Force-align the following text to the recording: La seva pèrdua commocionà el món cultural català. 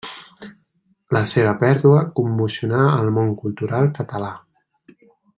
La 1.15 1.21
seva 1.31 1.51
pèrdua 1.59 1.99
commocionà 2.19 2.79
el 3.01 3.11
món 3.19 3.29
cultural 3.43 3.91
català. 3.99 4.31